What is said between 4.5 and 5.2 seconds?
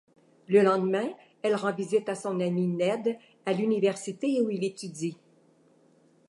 étudie.